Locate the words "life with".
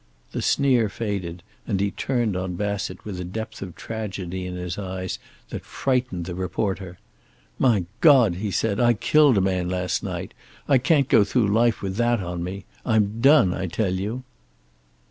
11.53-11.97